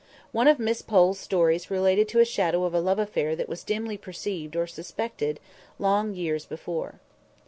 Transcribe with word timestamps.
One 0.31 0.47
of 0.47 0.57
Miss 0.57 0.81
Pole's 0.81 1.19
stories 1.19 1.69
related 1.69 2.07
to 2.07 2.19
a 2.19 2.25
shadow 2.25 2.63
of 2.63 2.73
a 2.73 2.79
love 2.79 2.97
affair 2.97 3.35
that 3.35 3.47
was 3.47 3.63
dimly 3.63 3.99
perceived 3.99 4.55
or 4.55 4.65
suspected 4.65 5.39
long 5.77 6.15
years 6.15 6.43
before. 6.47 6.99